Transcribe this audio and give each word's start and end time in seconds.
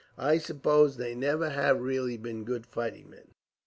I 0.17 0.39
suppose 0.39 0.97
they 0.97 1.13
never 1.13 1.49
have 1.51 1.77
been 1.77 1.83
really 1.85 2.17
good 2.17 2.65
fighting 2.65 3.11
men. 3.11 3.35